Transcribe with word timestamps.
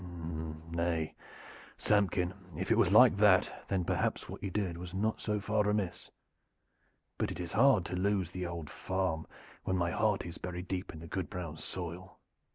"Nay, 0.71 1.13
Samkin, 1.77 2.33
if 2.57 2.71
it 2.71 2.77
was 2.79 2.91
like 2.91 3.17
that, 3.17 3.65
then 3.67 3.85
perhaps 3.85 4.27
what 4.27 4.41
you 4.41 4.49
did 4.49 4.75
was 4.79 4.95
not 4.95 5.21
so 5.21 5.39
far 5.39 5.69
amiss. 5.69 6.09
But 7.19 7.29
it 7.31 7.39
is 7.39 7.51
hard 7.51 7.85
to 7.85 7.95
lose 7.95 8.31
the 8.31 8.47
old 8.47 8.67
farm 8.71 9.27
when 9.63 9.77
my 9.77 9.91
heart 9.91 10.25
is 10.25 10.39
buried 10.39 10.67
deep 10.67 10.91
in 10.91 11.01
the 11.01 11.07
good 11.07 11.29
brown 11.29 11.57
soil." 11.57 12.17